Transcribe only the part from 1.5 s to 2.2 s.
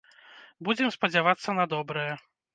на добрае.